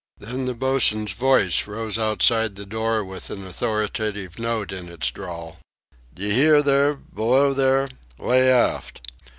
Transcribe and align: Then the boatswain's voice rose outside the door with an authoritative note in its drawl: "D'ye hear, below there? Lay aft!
Then 0.17 0.45
the 0.45 0.55
boatswain's 0.55 1.13
voice 1.13 1.67
rose 1.67 1.99
outside 1.99 2.55
the 2.55 2.65
door 2.65 3.03
with 3.05 3.29
an 3.29 3.45
authoritative 3.45 4.39
note 4.39 4.71
in 4.71 4.89
its 4.89 5.11
drawl: 5.11 5.59
"D'ye 6.15 6.33
hear, 6.33 6.95
below 6.95 7.53
there? 7.53 7.87
Lay 8.17 8.49
aft! 8.49 9.01